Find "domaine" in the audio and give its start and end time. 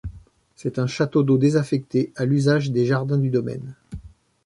3.29-3.75